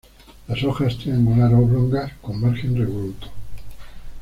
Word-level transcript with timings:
Las 0.47 0.63
hojas 0.63 0.97
triangular-oblongas, 0.97 2.13
con 2.23 2.41
margen 2.41 2.75
revoluto. 2.75 3.27